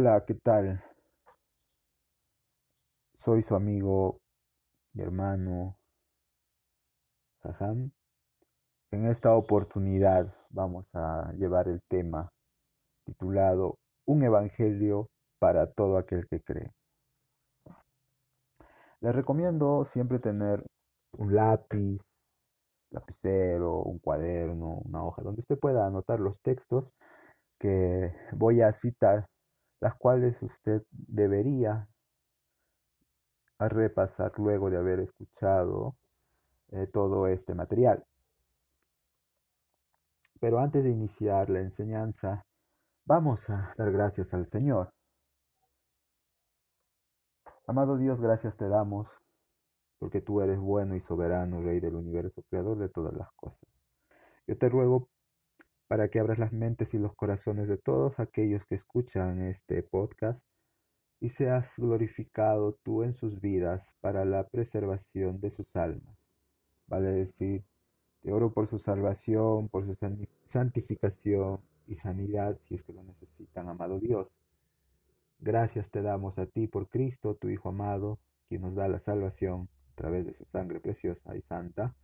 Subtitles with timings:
[0.00, 0.80] Hola, ¿qué tal?
[3.14, 4.20] Soy su amigo
[4.94, 5.76] y hermano
[7.42, 7.90] Jajam.
[8.92, 12.30] En esta oportunidad vamos a llevar el tema
[13.06, 16.70] titulado Un Evangelio para todo aquel que cree.
[19.00, 20.64] Les recomiendo siempre tener
[21.14, 22.38] un lápiz,
[22.90, 26.84] lapicero, un cuaderno, una hoja, donde usted pueda anotar los textos
[27.58, 29.26] que voy a citar,
[29.80, 31.88] las cuales usted debería
[33.58, 35.96] repasar luego de haber escuchado
[36.70, 38.04] eh, todo este material.
[40.40, 42.46] Pero antes de iniciar la enseñanza,
[43.04, 44.92] vamos a dar gracias al Señor.
[47.66, 49.08] Amado Dios, gracias te damos
[49.98, 53.68] porque tú eres bueno y soberano, Rey del universo, Creador de todas las cosas.
[54.46, 55.08] Yo te ruego
[55.88, 60.42] para que abras las mentes y los corazones de todos aquellos que escuchan este podcast
[61.20, 66.16] y seas glorificado tú en sus vidas para la preservación de sus almas.
[66.86, 67.64] Vale decir,
[68.20, 69.94] te oro por su salvación, por su
[70.44, 74.36] santificación y sanidad si es que lo necesitan, amado Dios.
[75.40, 79.68] Gracias te damos a ti por Cristo, tu Hijo amado, quien nos da la salvación
[79.92, 81.94] a través de su sangre preciosa y santa,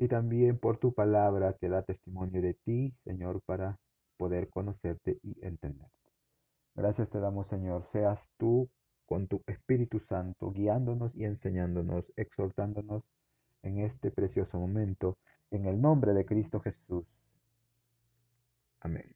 [0.00, 3.78] y también por tu palabra que da testimonio de ti, Señor, para
[4.16, 5.92] poder conocerte y entenderte.
[6.74, 8.70] Gracias te damos, Señor, seas tú
[9.04, 13.10] con tu Espíritu Santo guiándonos y enseñándonos, exhortándonos
[13.62, 15.18] en este precioso momento,
[15.50, 17.22] en el nombre de Cristo Jesús.
[18.80, 19.14] Amén.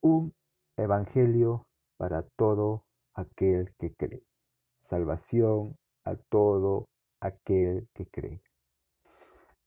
[0.00, 0.32] Un
[0.76, 4.22] evangelio para todo aquel que cree.
[4.78, 6.88] Salvación a todo
[7.20, 8.42] aquel que cree.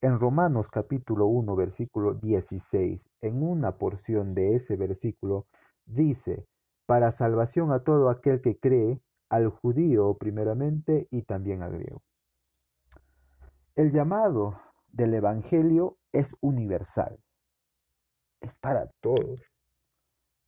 [0.02, 5.48] En Romanos capítulo 1, versículo 16, en una porción de ese versículo,
[5.86, 6.46] dice,
[6.86, 12.04] para salvación a todo aquel que cree, al judío primeramente y también al griego.
[13.76, 17.20] El llamado del Evangelio es universal.
[18.42, 19.42] Es para todos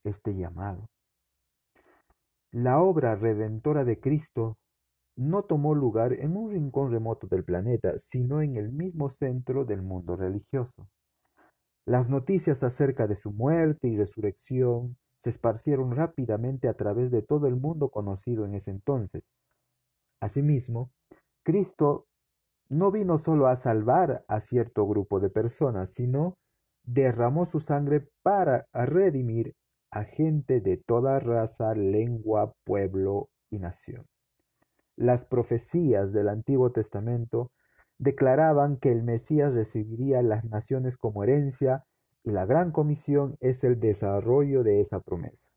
[0.03, 0.89] este llamado.
[2.51, 4.57] La obra redentora de Cristo
[5.17, 9.81] no tomó lugar en un rincón remoto del planeta, sino en el mismo centro del
[9.81, 10.87] mundo religioso.
[11.85, 17.47] Las noticias acerca de su muerte y resurrección se esparcieron rápidamente a través de todo
[17.47, 19.23] el mundo conocido en ese entonces.
[20.21, 20.91] Asimismo,
[21.43, 22.05] Cristo
[22.69, 26.37] no vino solo a salvar a cierto grupo de personas, sino
[26.83, 29.55] derramó su sangre para redimir
[29.91, 34.05] a gente de toda raza, lengua, pueblo y nación.
[34.97, 37.51] Las profecías del Antiguo Testamento
[37.99, 41.83] declaraban que el Mesías recibiría las naciones como herencia
[42.23, 45.51] y la gran comisión es el desarrollo de esa promesa.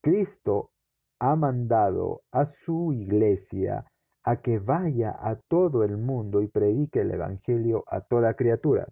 [0.00, 0.70] Cristo
[1.18, 3.84] ha mandado a su iglesia
[4.24, 8.88] a que vaya a todo el mundo y predique el Evangelio a toda criatura.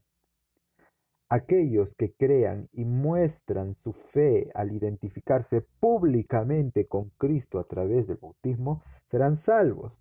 [1.28, 8.18] Aquellos que crean y muestran su fe al identificarse públicamente con Cristo a través del
[8.18, 9.92] bautismo serán salvos,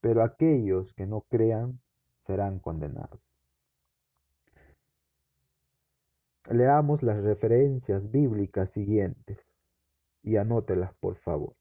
[0.00, 1.80] pero aquellos que no crean
[2.16, 3.20] serán condenados.
[6.50, 9.52] Leamos las referencias bíblicas siguientes
[10.22, 11.54] y anótelas por favor.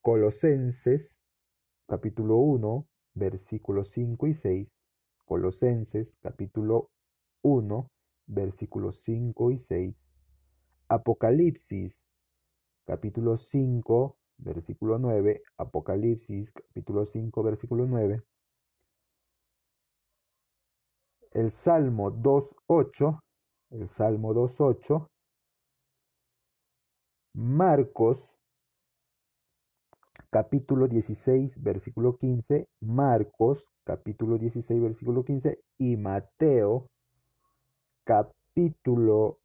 [0.00, 1.20] Colosenses
[1.88, 4.68] capítulo 1 versículos 5 y 6,
[5.24, 6.88] Colosenses capítulo
[7.42, 7.88] 1,
[8.26, 9.96] versículos 5 y 6,
[10.88, 12.04] Apocalipsis
[12.84, 18.22] capítulo 5, versículo 9, Apocalipsis capítulo 5, versículo 9,
[21.32, 23.20] el Salmo 2.8,
[23.70, 25.06] el Salmo 2.8,
[27.34, 28.31] Marcos
[30.32, 36.86] capítulo 16, versículo 15, Marcos, capítulo 16, versículo 15, y Mateo,
[38.04, 39.40] capítulo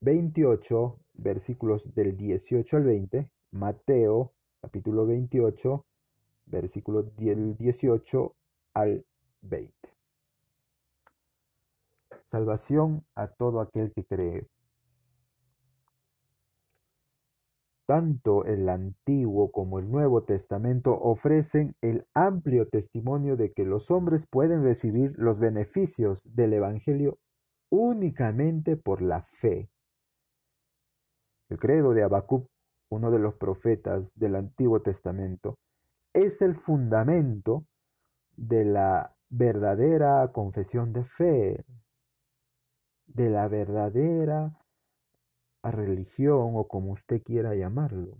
[0.00, 4.32] 28, versículos del 18 al 20, Mateo,
[4.62, 5.84] capítulo 28,
[6.46, 8.34] versículo del 18
[8.72, 9.04] al
[9.42, 9.74] 20.
[12.24, 14.46] Salvación a todo aquel que cree.
[17.92, 24.26] Tanto el Antiguo como el Nuevo Testamento ofrecen el amplio testimonio de que los hombres
[24.26, 27.18] pueden recibir los beneficios del Evangelio
[27.70, 29.68] únicamente por la fe.
[31.50, 32.48] El credo de Habacuc,
[32.90, 35.58] uno de los profetas del Antiguo Testamento,
[36.14, 37.66] es el fundamento
[38.38, 41.62] de la verdadera confesión de fe,
[43.04, 44.61] de la verdadera
[45.70, 48.18] religión o como usted quiera llamarlo.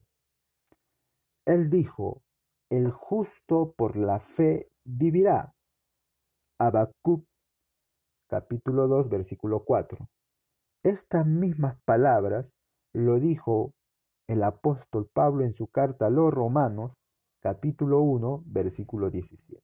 [1.45, 2.23] Él dijo,
[2.71, 5.55] el justo por la fe vivirá.
[6.59, 7.27] Habacuc
[8.29, 10.09] capítulo 2 versículo 4.
[10.85, 12.57] Estas mismas palabras
[12.93, 13.75] lo dijo
[14.29, 16.93] el apóstol Pablo en su carta a los Romanos
[17.41, 19.63] capítulo 1 versículo 17.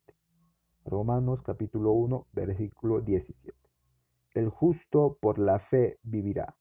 [0.84, 3.56] Romanos capítulo 1 versículo 17.
[4.34, 6.56] El justo por la fe vivirá.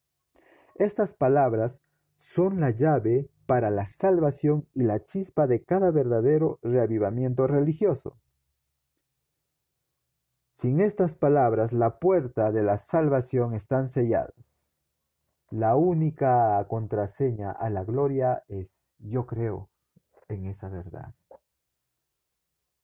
[0.80, 1.82] Estas palabras
[2.18, 8.16] son la llave para la salvación y la chispa de cada verdadero reavivamiento religioso.
[10.52, 14.68] Sin estas palabras, la puerta de la salvación están selladas.
[15.50, 19.72] La única contraseña a la gloria es yo creo
[20.28, 21.16] en esa verdad.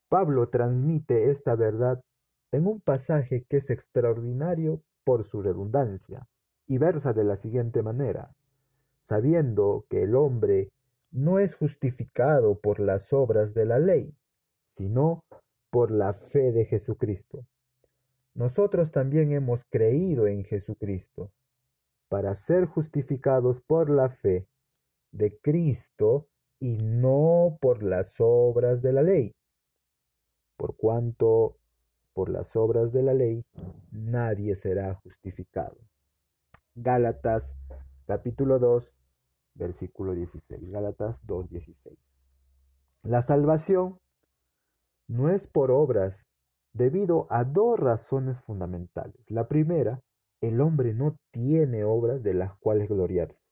[0.09, 2.03] Pablo transmite esta verdad
[2.51, 6.27] en un pasaje que es extraordinario por su redundancia
[6.67, 8.33] y versa de la siguiente manera
[9.03, 10.71] sabiendo que el hombre
[11.11, 14.15] no es justificado por las obras de la ley,
[14.65, 15.23] sino
[15.69, 17.45] por la fe de Jesucristo.
[18.33, 21.31] Nosotros también hemos creído en Jesucristo
[22.09, 24.47] para ser justificados por la fe
[25.11, 26.27] de Cristo
[26.59, 29.35] y no por las obras de la ley.
[30.57, 31.57] Por cuanto
[32.13, 33.43] por las obras de la ley
[33.91, 35.77] nadie será justificado.
[36.75, 37.53] Gálatas
[38.07, 38.97] capítulo 2,
[39.53, 40.71] versículo 16.
[40.71, 41.95] Gálatas 2, 16.
[43.03, 43.99] La salvación
[45.07, 46.25] no es por obras
[46.73, 49.29] debido a dos razones fundamentales.
[49.29, 50.01] La primera,
[50.41, 53.47] el hombre no tiene obras de las cuales gloriarse.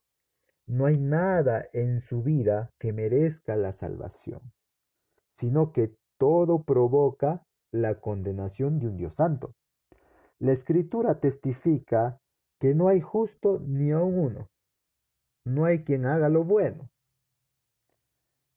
[0.66, 4.42] No hay nada en su vida que merezca la salvación,
[5.30, 9.54] sino que todo provoca la condenación de un Dios santo.
[10.40, 12.21] La escritura testifica
[12.62, 14.50] que no hay justo ni aun uno.
[15.44, 16.92] No hay quien haga lo bueno.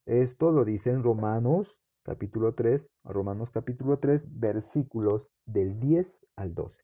[0.05, 6.83] Esto lo dice en Romanos capítulo 3, Romanos capítulo 3, versículos del 10 al 12.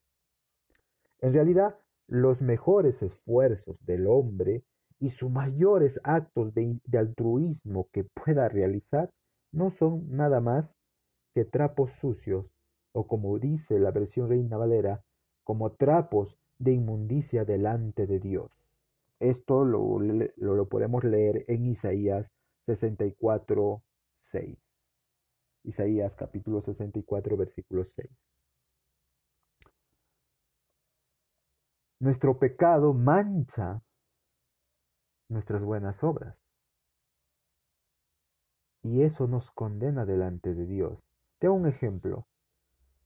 [1.20, 1.78] En realidad,
[2.08, 4.64] los mejores esfuerzos del hombre
[4.98, 9.10] y sus mayores actos de, de, altruismo que pueda realizar
[9.52, 10.74] no son nada más
[11.36, 12.52] que trapos sucios,
[12.92, 15.04] o como dice la versión Reina Valera,
[15.44, 18.68] como trapos de inmundicia delante de Dios.
[19.18, 22.30] Esto lo, lo, podemos leer en Isaías
[22.60, 23.82] 64,
[24.14, 24.72] 6.
[25.64, 28.08] Isaías capítulo 64, versículo 6.
[31.98, 33.82] Nuestro pecado mancha
[35.28, 36.36] nuestras buenas obras.
[38.84, 41.00] Y eso nos condena delante de Dios.
[41.38, 42.26] Te un ejemplo.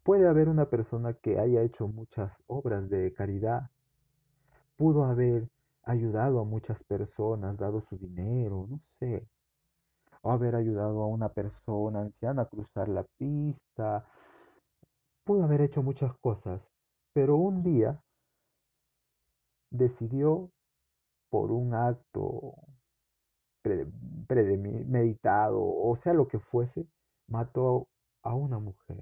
[0.06, 3.70] Puede haber una persona que haya hecho muchas obras de caridad,
[4.76, 5.48] pudo haber
[5.82, 9.26] ayudado a muchas personas, dado su dinero, no sé,
[10.22, 14.06] o haber ayudado a una persona anciana a cruzar la pista,
[15.24, 16.62] pudo haber hecho muchas cosas,
[17.12, 18.00] pero un día
[19.70, 20.52] decidió
[21.30, 22.54] por un acto
[24.28, 26.86] premeditado, o sea lo que fuese,
[27.26, 27.88] mató
[28.22, 28.98] a una mujer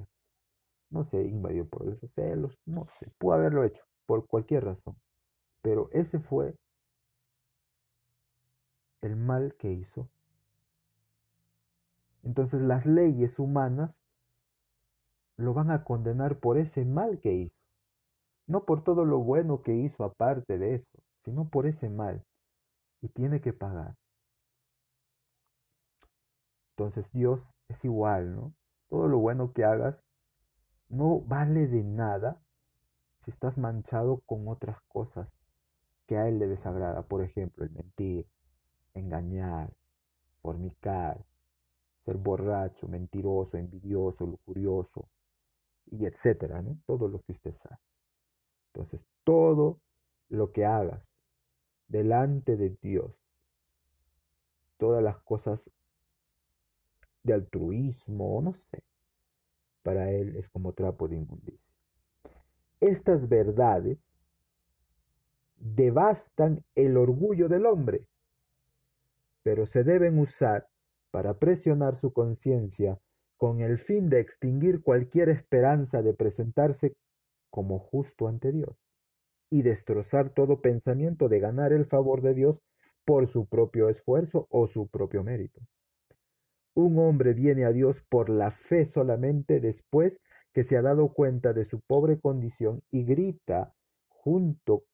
[0.94, 4.96] no sé, invadió por esos celos, no sé, pudo haberlo hecho por cualquier razón,
[5.60, 6.54] pero ese fue
[9.02, 10.08] el mal que hizo.
[12.22, 14.00] Entonces las leyes humanas
[15.36, 17.60] lo van a condenar por ese mal que hizo,
[18.46, 22.24] no por todo lo bueno que hizo aparte de eso, sino por ese mal,
[23.02, 23.96] y tiene que pagar.
[26.76, 28.54] Entonces Dios es igual, ¿no?
[28.88, 30.04] Todo lo bueno que hagas
[30.88, 32.40] no vale de nada
[33.20, 35.28] si estás manchado con otras cosas
[36.06, 37.02] que a él le desagrada.
[37.02, 38.26] Por ejemplo, el mentir,
[38.92, 39.72] engañar,
[40.42, 41.24] fornicar,
[42.04, 45.08] ser borracho, mentiroso, envidioso, lujurioso,
[45.90, 46.62] y etcétera.
[46.86, 47.78] Todo lo que usted sabe.
[48.72, 49.80] Entonces, todo
[50.28, 51.02] lo que hagas
[51.88, 53.12] delante de Dios,
[54.76, 55.70] todas las cosas
[57.22, 58.82] de altruismo, no sé,
[59.84, 61.72] para él es como trapo de inmundicia.
[62.80, 64.08] Estas verdades
[65.56, 68.08] devastan el orgullo del hombre,
[69.44, 70.68] pero se deben usar
[71.10, 72.98] para presionar su conciencia
[73.36, 76.96] con el fin de extinguir cualquier esperanza de presentarse
[77.50, 78.76] como justo ante Dios
[79.50, 82.60] y destrozar todo pensamiento de ganar el favor de Dios
[83.04, 85.60] por su propio esfuerzo o su propio mérito.
[86.74, 90.20] Un hombre viene a Dios por la fe solamente después
[90.52, 93.74] que se ha dado cuenta de su pobre condición y grita
[94.08, 94.84] junto,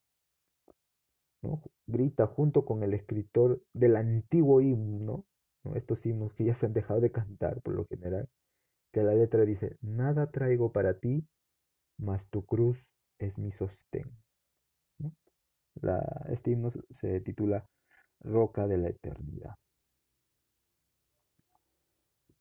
[1.87, 5.25] grita junto con el escritor del antiguo himno,
[5.75, 8.29] estos himnos que ya se han dejado de cantar por lo general,
[8.93, 11.27] que la letra dice, nada traigo para ti,
[11.99, 14.11] mas tu cruz es mi sostén.
[15.81, 17.67] La, este himno se titula
[18.21, 19.57] Roca de la Eternidad.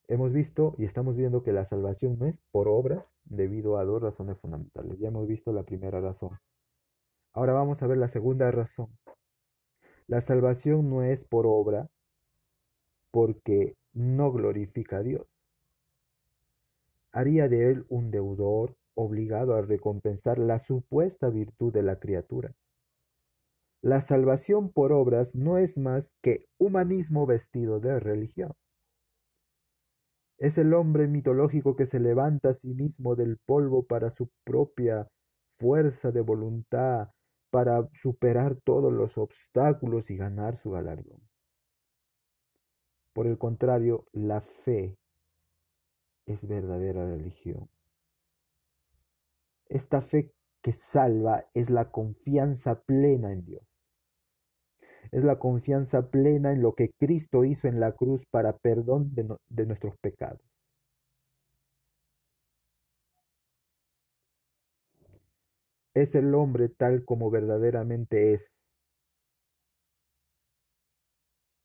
[0.09, 4.01] Hemos visto y estamos viendo que la salvación no es por obras debido a dos
[4.01, 4.97] razones fundamentales.
[4.97, 6.39] Ya hemos visto la primera razón.
[7.31, 8.89] Ahora vamos a ver la segunda razón.
[10.07, 11.91] La salvación no es por obra
[13.11, 15.27] porque no glorifica a Dios.
[17.11, 22.55] Haría de él un deudor obligado a recompensar la supuesta virtud de la criatura.
[23.83, 28.53] La salvación por obras no es más que humanismo vestido de religión.
[30.39, 35.07] Es el hombre mitológico que se levanta a sí mismo del polvo para su propia
[35.59, 37.09] fuerza de voluntad,
[37.51, 41.21] para superar todos los obstáculos y ganar su galardón.
[43.13, 44.97] Por el contrario, la fe
[46.25, 47.69] es verdadera religión.
[49.67, 50.31] Esta fe
[50.61, 53.68] que salva es la confianza plena en Dios.
[55.11, 59.35] Es la confianza plena en lo que Cristo hizo en la cruz para perdón de,
[59.49, 60.41] de nuestros pecados.
[65.93, 68.71] Es el hombre tal como verdaderamente es,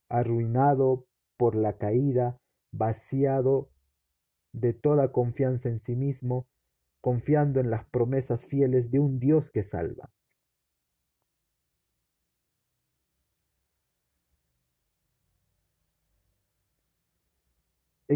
[0.08, 2.38] arruinado por la caída,
[2.72, 3.68] vaciado
[4.52, 6.46] de toda confianza en sí mismo,
[7.00, 10.10] confiando en las promesas fieles de un Dios que salva.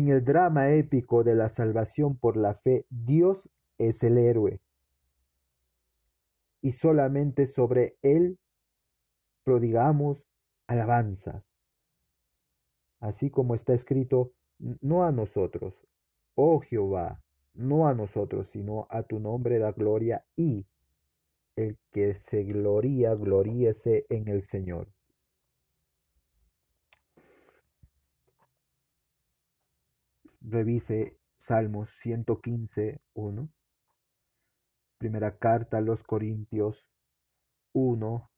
[0.09, 4.61] El drama épico de la salvación por la fe, Dios es el héroe.
[6.63, 8.39] Y solamente sobre Él
[9.45, 10.25] prodigamos
[10.67, 11.45] alabanzas.
[13.01, 15.75] Así como está escrito, no a nosotros,
[16.35, 17.23] oh Jehová,
[17.55, 20.67] no a nosotros, sino a tu nombre da gloria y
[21.57, 24.89] el que se gloría, gloríese en el Señor.
[30.41, 33.49] Revise Salmos 115, 1.
[34.99, 36.87] Primera carta a los Corintios
[37.73, 38.31] 1,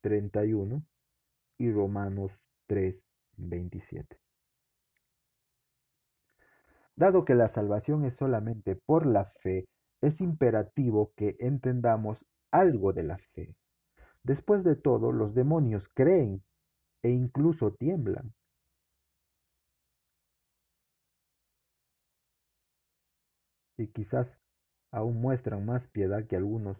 [0.00, 0.82] 31
[1.58, 3.02] y Romanos 3,
[3.36, 4.18] 27.
[6.96, 9.66] Dado que la salvación es solamente por la fe,
[10.00, 13.54] es imperativo que entendamos algo de la fe.
[14.22, 16.44] Después de todo, los demonios creen
[17.02, 18.32] e incluso tiemblan.
[23.82, 24.38] Y quizás
[24.92, 26.78] aún muestran más piedad que algunos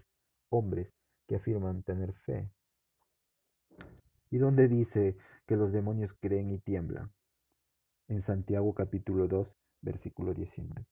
[0.51, 0.95] hombres
[1.27, 2.49] que afirman tener fe.
[4.31, 5.17] ¿Y dónde dice
[5.47, 7.13] que los demonios creen y tiemblan?
[8.09, 10.87] En Santiago capítulo 2, versículo 19.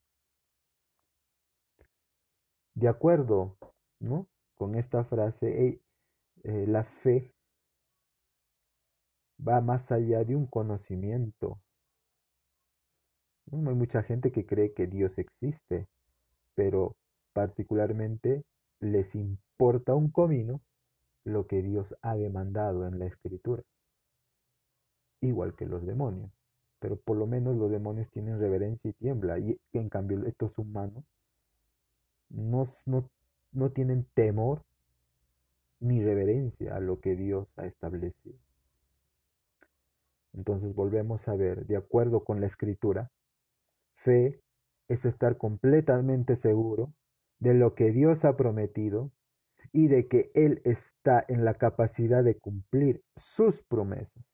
[2.75, 3.57] De acuerdo,
[4.00, 4.26] ¿no?
[4.57, 5.81] Con esta frase,
[6.43, 7.33] eh, la fe
[9.38, 11.61] va más allá de un conocimiento.
[13.52, 15.88] Hay mucha gente que cree que Dios existe,
[16.61, 16.95] pero
[17.33, 18.45] particularmente
[18.81, 20.61] les importa un comino
[21.25, 23.62] lo que Dios ha demandado en la escritura,
[25.23, 26.31] igual que los demonios
[26.81, 31.05] pero por lo menos los demonios tienen reverencia y tiembla, y en cambio estos humanos
[32.31, 32.67] no,
[33.52, 34.64] no, tienen temor
[35.79, 38.38] ni reverencia a lo que Dios ha establecido.
[40.33, 43.11] Entonces volvemos a ver, de acuerdo con la escritura,
[43.95, 44.40] fe
[44.90, 46.92] es estar completamente seguro
[47.38, 49.11] de lo que Dios ha prometido
[49.73, 54.25] y de que Él está en la capacidad de cumplir sus promesas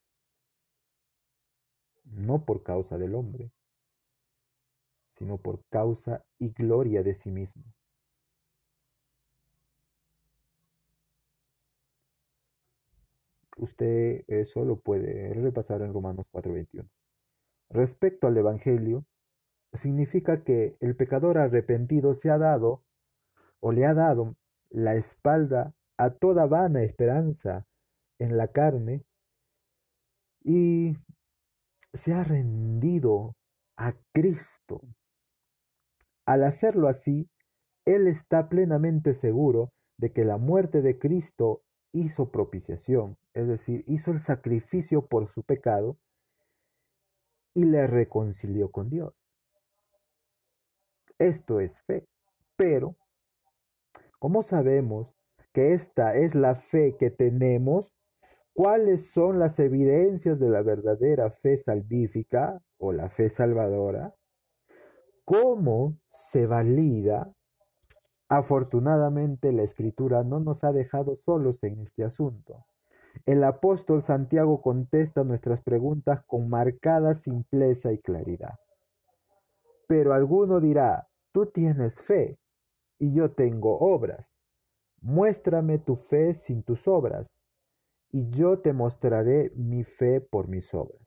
[2.13, 3.51] no por causa del hombre,
[5.13, 7.65] sino por causa y gloria de sí mismo.
[13.59, 16.89] Usted eso lo puede repasar en Romanos 4:21.
[17.71, 19.05] Respecto al Evangelio,
[19.77, 22.83] significa que el pecador arrepentido se ha dado
[23.61, 24.37] o le ha dado
[24.71, 27.67] la espalda a toda vana esperanza
[28.19, 29.05] en la carne
[30.43, 30.97] y
[31.93, 33.35] se ha rendido
[33.77, 34.83] a Cristo.
[36.27, 37.29] Al hacerlo así,
[37.85, 44.11] Él está plenamente seguro de que la muerte de Cristo hizo propiciación, es decir, hizo
[44.11, 45.99] el sacrificio por su pecado
[47.55, 49.15] y le reconcilió con Dios.
[51.19, 52.07] Esto es fe,
[52.57, 52.97] Pero,
[54.19, 55.15] ¿cómo sabemos
[55.53, 57.95] que esta es la fe que tenemos?
[58.53, 64.15] ¿Cuáles son las evidencias de la verdadera fe salvífica o la fe salvadora?
[65.25, 67.33] ¿Cómo se valida?
[68.29, 72.67] Afortunadamente la escritura no nos ha dejado solos en este asunto.
[73.25, 78.59] El apóstol Santiago contesta nuestras preguntas con marcada simpleza y claridad.
[79.87, 82.39] Pero alguno dirá, tú tienes fe
[82.99, 84.35] y yo tengo obras.
[85.01, 87.43] Muéstrame tu fe sin tus obras
[88.11, 91.07] y yo te mostraré mi fe por mis obras.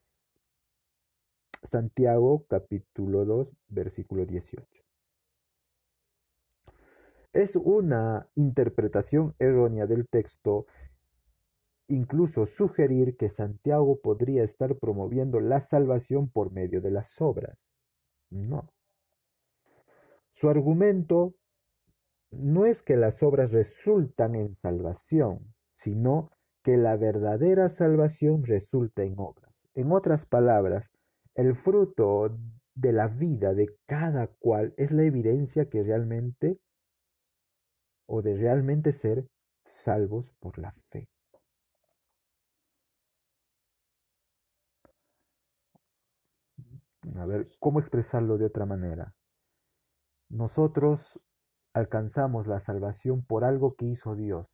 [1.64, 4.66] Santiago capítulo 2 versículo 18.
[7.34, 10.66] Es una interpretación errónea del texto
[11.88, 17.69] incluso sugerir que Santiago podría estar promoviendo la salvación por medio de las obras.
[18.30, 18.70] No.
[20.30, 21.34] Su argumento
[22.32, 26.32] no es que las obras resultan en salvación, sino
[26.64, 29.68] que la verdadera salvación resulta en obras.
[29.74, 30.92] En otras palabras,
[31.36, 32.38] el fruto
[32.76, 36.60] de la vida de cada cual es la evidencia que realmente
[38.06, 39.28] o de realmente ser
[39.66, 41.08] salvos por la fe.
[47.20, 49.14] A ver, ¿cómo expresarlo de otra manera?
[50.30, 51.20] Nosotros
[51.74, 54.48] alcanzamos la salvación por algo que hizo Dios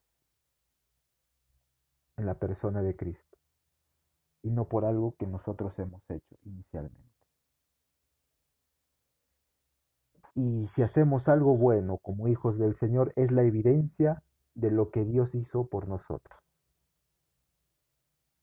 [2.17, 3.37] en la persona de Cristo
[4.41, 7.13] y no por algo que nosotros hemos hecho inicialmente.
[10.33, 14.23] Y si hacemos algo bueno como hijos del Señor es la evidencia
[14.53, 16.39] de lo que Dios hizo por nosotros.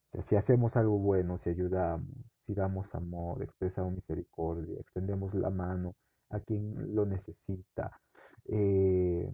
[0.08, 5.50] O sea, si hacemos algo bueno, si ayudamos, si damos amor, expresamos misericordia, extendemos la
[5.50, 5.94] mano
[6.30, 8.00] a quien lo necesita,
[8.46, 9.30] eh,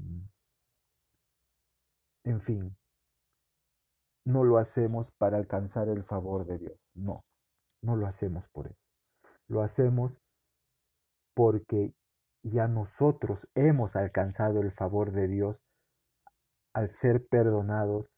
[2.24, 2.76] en fin,
[4.24, 6.78] no lo hacemos para alcanzar el favor de Dios.
[6.94, 7.24] No,
[7.82, 8.82] no lo hacemos por eso.
[9.48, 10.20] Lo hacemos
[11.34, 11.94] porque
[12.42, 15.62] ya nosotros hemos alcanzado el favor de Dios
[16.74, 18.10] al ser perdonados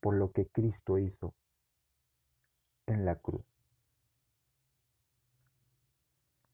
[0.00, 1.34] por lo que Cristo hizo
[2.86, 3.57] en la cruz.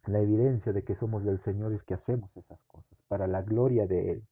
[0.07, 3.87] La evidencia de que somos del Señor es que hacemos esas cosas para la gloria
[3.87, 4.29] de Él.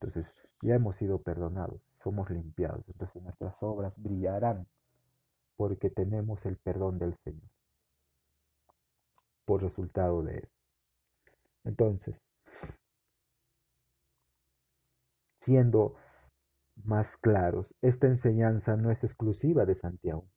[0.00, 0.32] Entonces,
[0.62, 2.88] ya hemos sido perdonados, somos limpiados.
[2.88, 4.66] Entonces nuestras obras brillarán
[5.56, 7.48] porque tenemos el perdón del Señor
[9.44, 10.56] por resultado de eso.
[11.64, 12.24] Entonces,
[15.40, 15.96] siendo
[16.84, 20.28] más claros, esta enseñanza no es exclusiva de Santiago.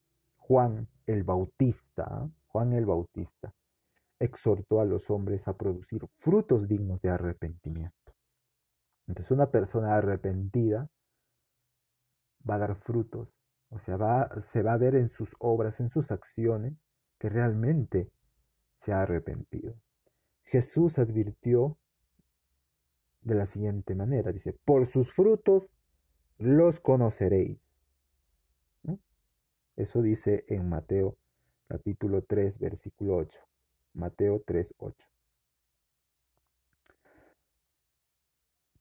[0.50, 3.54] Juan el Bautista, Juan el Bautista,
[4.18, 8.16] exhortó a los hombres a producir frutos dignos de arrepentimiento.
[9.06, 10.90] Entonces una persona arrepentida
[12.50, 13.30] va a dar frutos,
[13.70, 16.74] o sea, va, se va a ver en sus obras, en sus acciones,
[17.20, 18.10] que realmente
[18.78, 19.76] se ha arrepentido.
[20.46, 21.78] Jesús advirtió
[23.22, 25.72] de la siguiente manera, dice, por sus frutos
[26.40, 27.69] los conoceréis.
[29.80, 31.18] Eso dice en Mateo
[31.68, 33.40] capítulo 3, versículo 8.
[33.94, 35.10] Mateo 3, 8.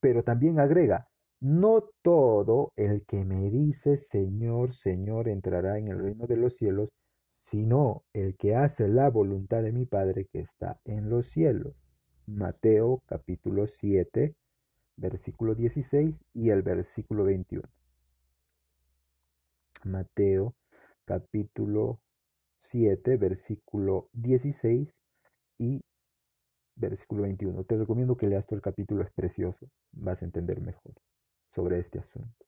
[0.00, 1.08] pero también agrega,
[1.40, 6.90] no todo el que me dice Señor, Señor entrará en el reino de los cielos,
[7.28, 11.74] sino el que hace la voluntad de mi Padre que está en los cielos.
[12.26, 14.34] Mateo capítulo 7,
[14.96, 17.68] versículo 16 y el versículo 21.
[19.84, 20.54] Mateo
[21.08, 22.02] capítulo
[22.60, 24.94] 7, versículo 16
[25.56, 25.80] y
[26.76, 27.64] versículo 21.
[27.64, 30.92] Te recomiendo que leas todo el capítulo, es precioso, vas a entender mejor
[31.48, 32.44] sobre este asunto.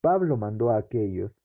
[0.00, 1.38] Pablo mandó a aquellos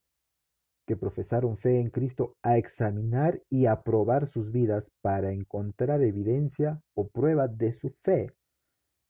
[0.88, 6.82] que profesaron fe en Cristo a examinar y a probar sus vidas para encontrar evidencia
[6.94, 8.32] o prueba de su fe.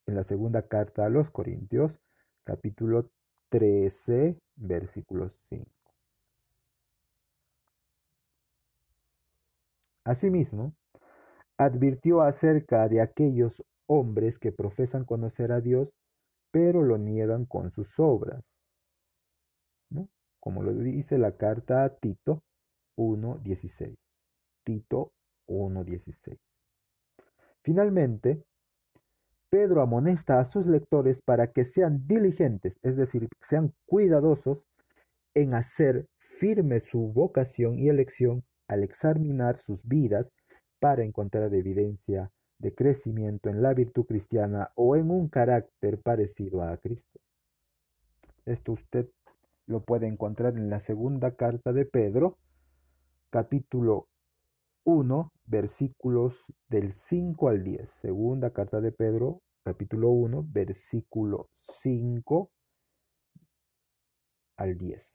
[0.08, 2.00] En la segunda carta a los Corintios,
[2.46, 3.12] capítulo
[3.50, 5.66] 13, versículo 5.
[10.04, 10.76] Asimismo,
[11.58, 15.94] advirtió acerca de aquellos hombres que profesan conocer a Dios,
[16.52, 18.44] pero lo niegan con sus obras.
[20.46, 22.44] Como lo dice la carta a Tito
[22.98, 23.96] 1.16.
[24.64, 25.12] Tito
[25.48, 26.38] 1.16.
[27.64, 28.44] Finalmente,
[29.56, 34.66] Pedro amonesta a sus lectores para que sean diligentes, es decir, sean cuidadosos
[35.34, 40.30] en hacer firme su vocación y elección al examinar sus vidas
[40.82, 46.76] para encontrar evidencia de crecimiento en la virtud cristiana o en un carácter parecido a
[46.76, 47.22] Cristo.
[48.46, 49.08] Esto usted
[49.68, 52.38] lo puede encontrar en la segunda carta de Pedro,
[53.30, 54.10] capítulo
[54.84, 57.90] 1, versículos del 5 al 10.
[57.90, 62.52] Segunda carta de Pedro, capítulo 1, versículo 5
[64.58, 65.14] al 10.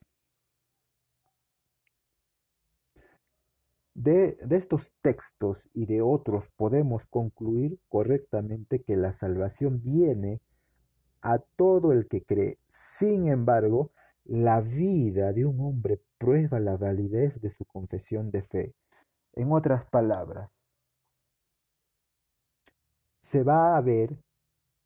[3.95, 10.41] De, de, estos textos y de otros podemos concluir correctamente que la salvación viene
[11.23, 12.59] a todo el que cree.
[12.67, 13.93] Sin embargo,
[14.25, 18.75] la vida de un hombre prueba la validez de su confesión de fe.
[19.35, 20.61] En otras palabras,
[23.21, 24.17] se va a ver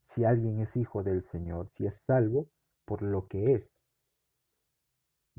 [0.04, 2.48] si alguien es hijo del Señor, si es salvo
[2.84, 3.70] por lo que es.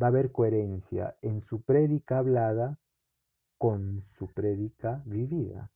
[0.01, 2.77] Va a haber coherencia en su prédica hablada
[3.57, 5.71] con su prédica vivida.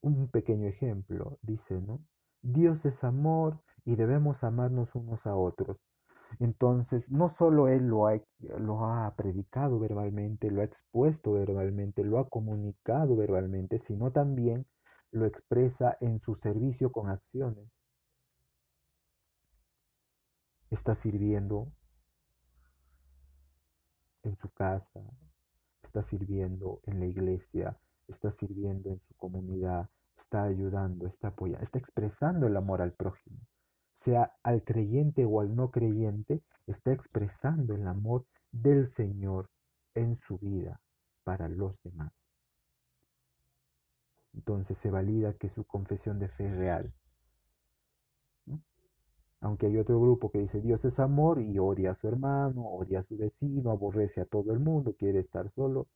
[0.00, 2.00] Un pequeño ejemplo, dice, ¿no?
[2.42, 5.78] Dios es amor y debemos amarnos unos a otros.
[6.40, 8.20] Entonces, no solo Él lo ha,
[8.58, 14.66] lo ha, predicado verbalmente, lo ha expuesto verbalmente, lo ha comunicado verbalmente, sino también
[15.16, 17.68] lo expresa en su servicio con acciones.
[20.70, 21.72] Está sirviendo
[24.22, 25.00] en su casa,
[25.82, 31.78] está sirviendo en la iglesia, está sirviendo en su comunidad, está ayudando, está apoyando, está
[31.78, 33.38] expresando el amor al prójimo.
[33.94, 39.50] Sea al creyente o al no creyente, está expresando el amor del Señor
[39.94, 40.80] en su vida
[41.24, 42.25] para los demás.
[44.36, 46.92] Entonces se valida que su confesión de fe es real.
[49.40, 53.00] Aunque hay otro grupo que dice Dios es amor y odia a su hermano, odia
[53.00, 55.86] a su vecino, aborrece a todo el mundo, quiere estar solo.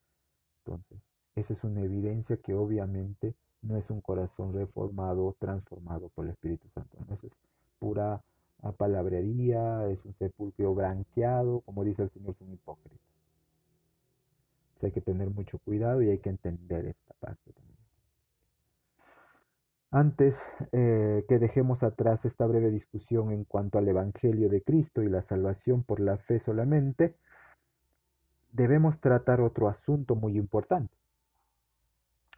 [0.64, 6.32] Entonces, esa es una evidencia que obviamente no es un corazón reformado, transformado por el
[6.32, 6.98] Espíritu Santo.
[7.10, 7.38] Esa es
[7.78, 8.22] pura
[8.62, 13.04] ah, palabrería, es un sepulcro branqueado, como dice el Señor, es un hipócrita.
[14.68, 17.69] Entonces hay que tener mucho cuidado y hay que entender esta parte también.
[19.92, 25.08] Antes eh, que dejemos atrás esta breve discusión en cuanto al Evangelio de Cristo y
[25.08, 27.16] la salvación por la fe solamente,
[28.52, 30.94] debemos tratar otro asunto muy importante.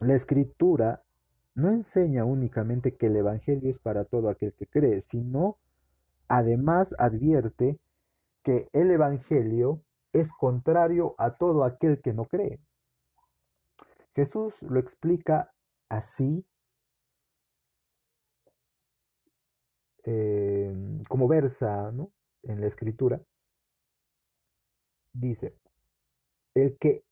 [0.00, 1.02] La escritura
[1.54, 5.58] no enseña únicamente que el Evangelio es para todo aquel que cree, sino
[6.28, 7.78] además advierte
[8.42, 9.82] que el Evangelio
[10.14, 12.60] es contrario a todo aquel que no cree.
[14.14, 15.52] Jesús lo explica
[15.90, 16.46] así
[20.04, 20.74] eh,
[21.08, 22.12] como versa ¿no?
[22.42, 23.22] en la escritura.
[25.14, 25.54] Dice,
[26.54, 27.04] el que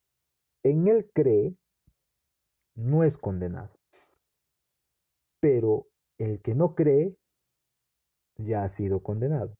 [0.63, 1.55] en él cree
[2.75, 3.81] no es condenado
[5.41, 5.87] pero
[6.19, 7.17] el que no cree
[8.37, 9.57] ya ha sido condenado,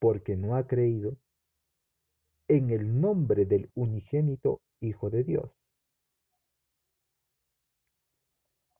[0.00, 1.16] porque no ha creído
[2.48, 5.50] en el nombre del unigénito Hijo de Dios.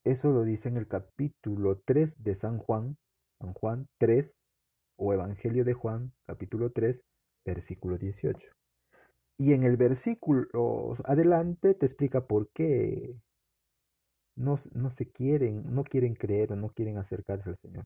[0.04, 2.98] Eso lo dice en el capítulo 3 de San Juan,
[3.40, 4.38] San Juan 3,
[4.98, 7.02] o Evangelio de Juan, capítulo 3,
[7.46, 8.50] versículo 18.
[9.38, 13.16] Y en el versículo adelante te explica por qué
[14.36, 17.84] no, no se quieren, no quieren creer o no quieren acercarse al Señor.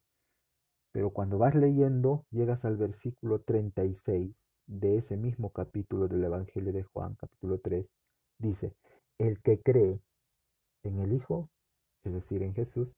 [0.92, 4.34] Pero cuando vas leyendo, llegas al versículo 36
[4.66, 7.86] de ese mismo capítulo del Evangelio de Juan, capítulo 3,
[8.40, 8.74] dice,
[9.18, 10.00] el que cree
[10.82, 11.48] en el Hijo,
[12.08, 12.96] es decir, en Jesús,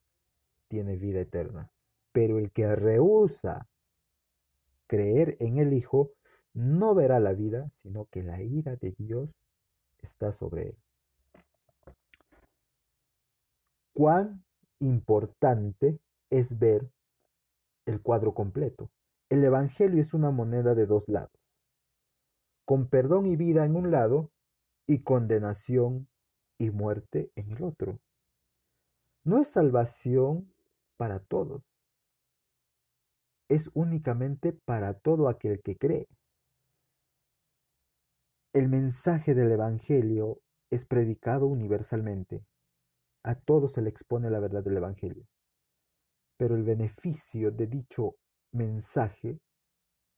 [0.69, 1.71] tiene vida eterna.
[2.13, 3.69] Pero el que rehúsa
[4.87, 6.13] creer en el Hijo,
[6.53, 9.31] no verá la vida, sino que la ira de Dios
[10.03, 10.77] está sobre él
[14.01, 14.43] cuán
[14.79, 16.91] importante es ver
[17.85, 18.91] el cuadro completo.
[19.29, 21.39] El Evangelio es una moneda de dos lados,
[22.65, 24.31] con perdón y vida en un lado
[24.87, 26.09] y condenación
[26.59, 27.99] y muerte en el otro.
[29.25, 30.53] No es salvación
[30.97, 31.63] para todos,
[33.49, 36.07] es únicamente para todo aquel que cree.
[38.53, 42.45] El mensaje del Evangelio es predicado universalmente
[43.23, 45.27] a todos se le expone la verdad del Evangelio.
[46.39, 48.15] Pero el beneficio de dicho
[48.53, 49.39] mensaje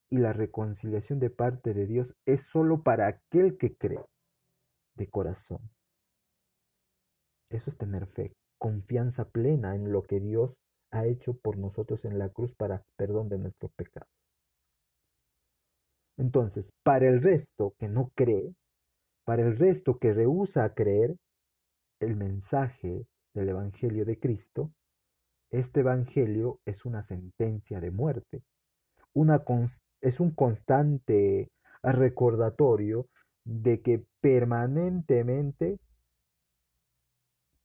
[0.09, 4.05] y la reconciliación de parte de Dios es sólo para aquel que cree
[4.95, 5.71] de corazón.
[7.51, 10.57] Eso es tener fe, confianza plena en lo que Dios
[10.93, 14.09] ha hecho por nosotros en la cruz para perdón de nuestros pecados.
[16.17, 18.55] Entonces, para el resto que no cree,
[19.25, 21.17] para el resto que rehúsa creer
[21.99, 24.71] el mensaje del Evangelio de Cristo,
[25.51, 28.45] este Evangelio es una sentencia de muerte,
[29.13, 29.43] una
[30.01, 31.51] es un constante
[31.83, 33.09] recordatorio
[33.45, 35.81] de que permanentemente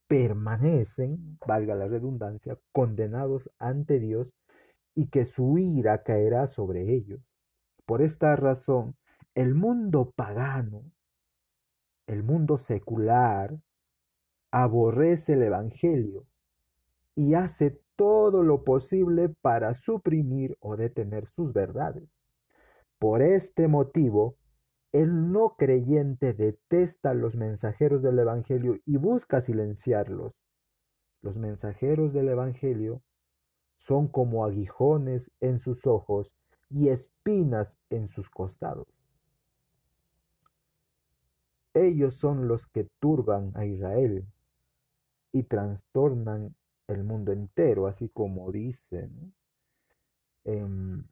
[0.08, 4.34] permanecen, valga la redundancia, condenados ante Dios
[4.96, 7.22] y que su ira caerá sobre ellos.
[7.86, 8.96] Por esta razón,
[9.36, 10.84] el mundo pagano,
[12.08, 13.60] el mundo secular,
[14.52, 16.26] aborrece el Evangelio
[17.16, 22.10] y hace todo lo posible para suprimir o detener sus verdades.
[23.00, 24.38] Por este motivo,
[24.92, 30.34] el no creyente detesta a los mensajeros del Evangelio y busca silenciarlos.
[31.22, 33.02] Los mensajeros del Evangelio
[33.76, 36.34] son como aguijones en sus ojos
[36.70, 38.88] y espinas en sus costados.
[41.74, 44.26] Ellos son los que turban a Israel
[45.32, 46.56] y trastornan
[46.88, 49.34] el mundo entero, así como dicen
[50.46, 51.08] en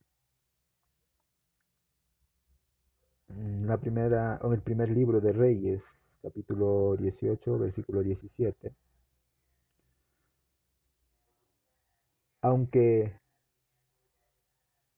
[3.36, 5.84] la primera, en el primer libro de Reyes,
[6.21, 8.74] capítulo 18, versículo 17.
[12.41, 13.19] Aunque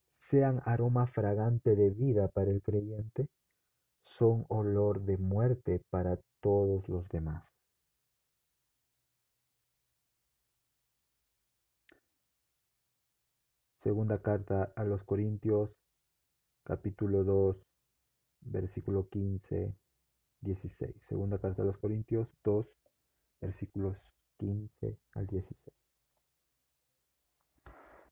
[0.08, 3.28] sean aroma fragante de vida para el creyente,
[4.02, 7.44] son olor de muerte para todos los demás.
[13.78, 15.76] Segunda carta a los Corintios,
[16.64, 17.67] capítulo 2,
[18.50, 19.76] versículo 15,
[20.42, 21.04] 16.
[21.04, 22.76] Segunda carta a los Corintios 2,
[23.42, 23.98] versículos
[24.38, 25.76] 15 al 16.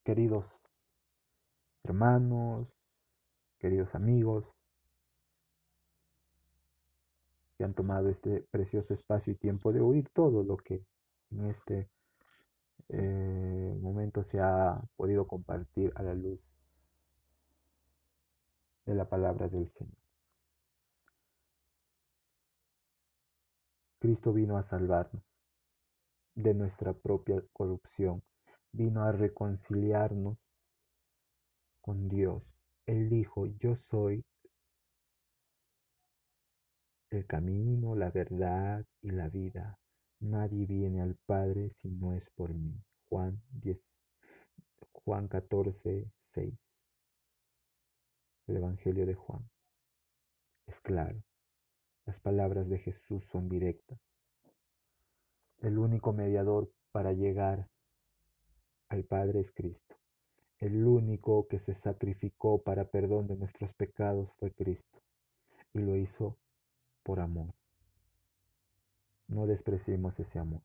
[0.04, 0.45] Queridos
[1.84, 2.67] hermanos,
[3.60, 4.52] queridos amigos,
[7.58, 10.86] que han tomado este precioso espacio y tiempo de oír todo lo que
[11.32, 11.89] en este
[12.89, 16.39] eh, momento se ha podido compartir a la luz
[18.86, 20.05] de la palabra del Señor.
[24.06, 25.24] Cristo vino a salvarnos
[26.36, 28.22] de nuestra propia corrupción,
[28.72, 30.38] vino a reconciliarnos
[31.82, 32.44] con Dios.
[32.86, 34.24] Él dijo, yo soy
[37.10, 39.80] el camino, la verdad y la vida.
[40.20, 42.80] Nadie viene al Padre si no es por mí.
[43.10, 43.82] Juan 10,
[44.91, 46.54] Juan 14, 6.
[48.46, 49.50] El Evangelio de Juan.
[50.68, 51.24] Es claro.
[52.06, 54.00] Las palabras de Jesús son directas.
[55.62, 57.68] El único mediador para llegar
[58.89, 59.96] al Padre es Cristo.
[60.60, 65.02] El único que se sacrificó para perdón de nuestros pecados fue Cristo.
[65.74, 66.38] Y lo hizo
[67.04, 67.54] por amor.
[69.28, 70.62] No despreciemos ese amor.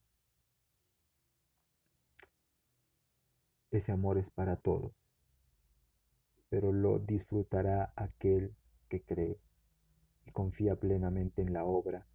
[3.71, 4.93] Ese amor es para todos,
[6.49, 8.55] pero lo disfrutará aquel
[8.89, 9.39] que cree
[10.41, 12.07] confía plenamente en la obra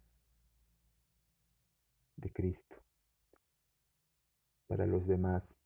[2.16, 2.82] de Cristo.
[4.66, 5.60] Para los demás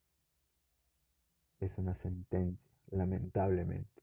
[1.58, 4.02] es una sentencia, lamentablemente,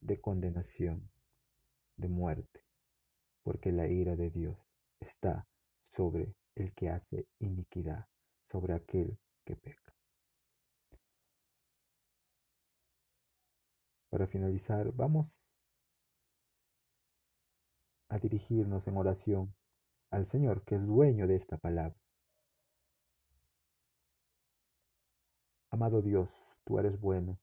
[0.00, 1.10] de condenación,
[1.96, 2.64] de muerte,
[3.42, 4.56] porque la ira de Dios
[5.00, 5.48] está
[5.80, 8.06] sobre el que hace iniquidad,
[8.44, 9.96] sobre aquel que peca.
[14.10, 15.36] Para finalizar, vamos
[18.10, 19.54] a dirigirnos en oración
[20.10, 21.96] al Señor, que es dueño de esta palabra.
[25.70, 26.30] Amado Dios,
[26.64, 27.38] tú eres bueno.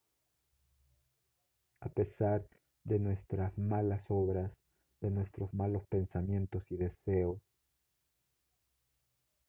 [1.80, 2.46] A pesar
[2.84, 4.52] de nuestras malas obras,
[5.00, 7.40] de nuestros malos pensamientos y deseos,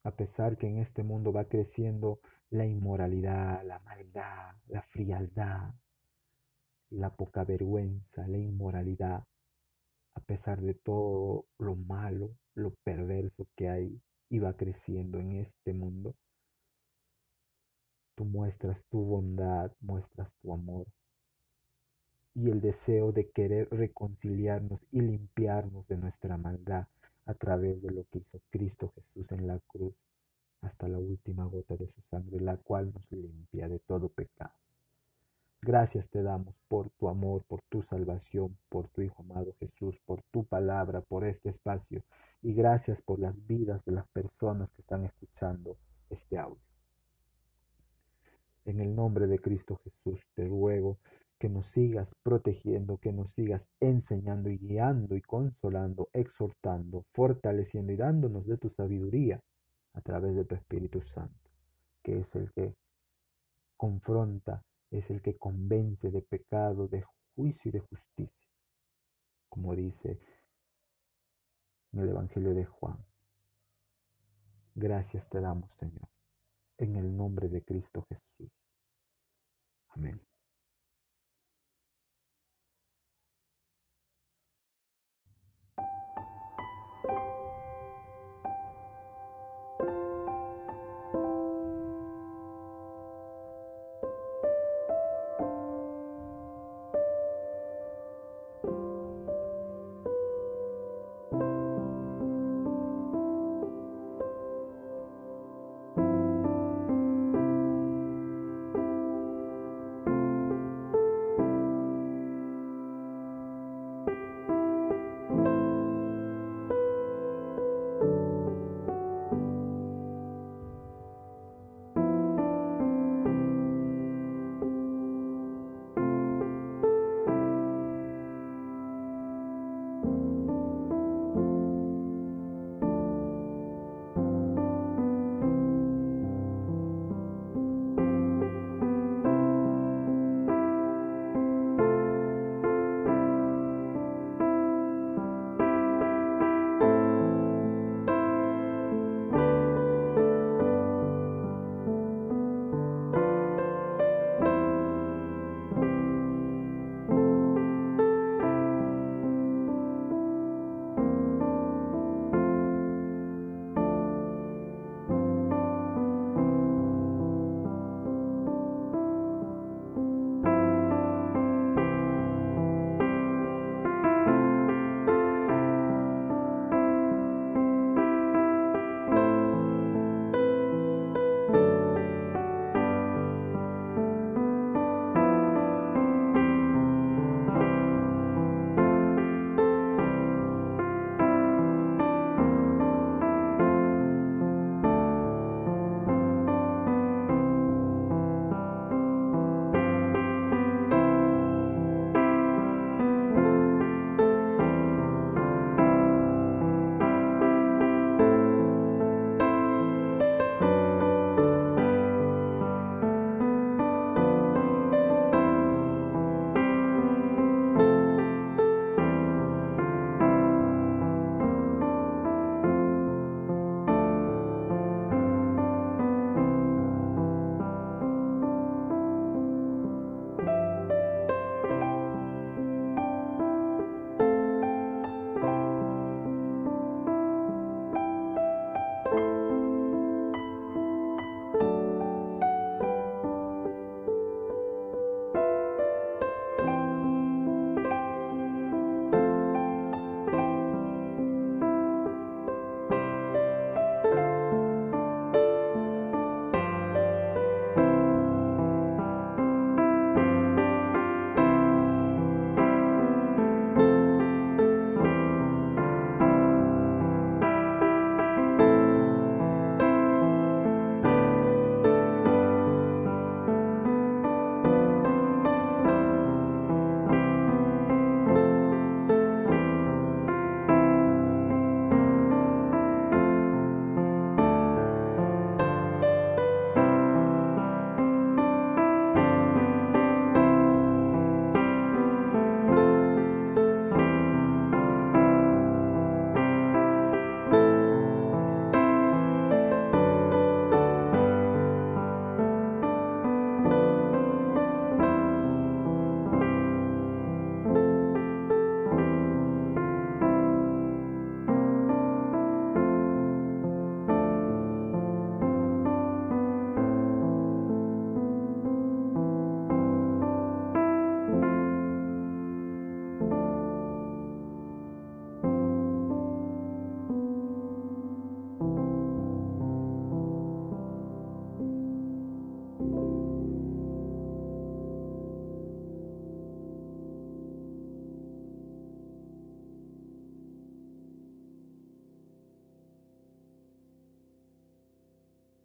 [0.05, 5.75] a pesar que en este mundo va creciendo la inmoralidad, la maldad, la frialdad,
[6.91, 9.25] la poca vergüenza, la inmoralidad,
[10.19, 15.73] a pesar de todo lo malo, lo perverso que hay y va creciendo en este
[15.73, 16.17] mundo,
[18.17, 20.89] tú muestras tu bondad, muestras tu amor
[22.35, 26.89] y el deseo de querer reconciliarnos y limpiarnos de nuestra maldad
[27.27, 29.95] a través de lo que hizo Cristo Jesús en la cruz
[30.63, 34.55] hasta la última gota de su sangre, la cual nos limpia de todo pecado.
[35.61, 40.23] Gracias te damos por tu amor, por tu salvación, por tu Hijo amado Jesús, por
[40.31, 42.05] tu palabra, por este espacio
[42.43, 45.77] y gracias por las vidas de las personas que están escuchando
[46.11, 46.63] este audio.
[48.65, 50.99] En el nombre de Cristo Jesús te ruego
[51.39, 57.97] que nos sigas protegiendo, que nos sigas enseñando y guiando y consolando, exhortando, fortaleciendo y
[57.97, 59.43] dándonos de tu sabiduría
[59.93, 61.51] a través de tu Espíritu Santo,
[62.03, 62.75] que es el que
[63.77, 68.49] confronta, es el que convence de pecado, de juicio y de justicia,
[69.49, 70.21] como dice
[71.93, 73.05] en el Evangelio de Juan.
[74.75, 76.09] Gracias te damos, Señor,
[76.79, 78.53] en el nombre de Cristo Jesús.
[79.89, 80.21] Amén.